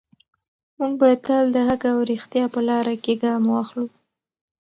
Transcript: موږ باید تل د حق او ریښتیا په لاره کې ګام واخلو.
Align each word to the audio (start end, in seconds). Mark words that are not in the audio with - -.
موږ 0.77 0.91
باید 1.01 1.19
تل 1.27 1.45
د 1.55 1.57
حق 1.67 1.81
او 1.93 1.99
ریښتیا 2.11 2.45
په 2.53 2.59
لاره 2.67 2.93
کې 3.03 3.13
ګام 3.23 3.43
واخلو. 3.51 3.85